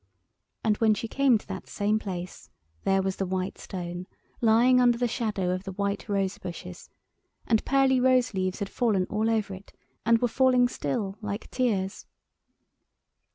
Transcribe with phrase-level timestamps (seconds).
[0.63, 2.49] And when she came to that same place
[2.85, 4.07] there was the white stone
[4.41, 6.89] lying under the shadow of the white rose bushes,
[7.45, 12.07] and pearly rose leaves had fallen all over it, and were falling still, like tears.